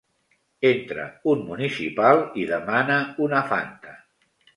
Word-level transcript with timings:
Entra 0.69 1.03
un 1.33 1.43
municipal 1.49 2.21
i 2.45 2.45
demana 2.53 2.97
una 3.27 3.43
fanta. 3.53 3.95